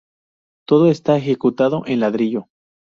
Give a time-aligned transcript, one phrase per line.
[0.67, 2.47] Todo está ejecutado en ladrillo.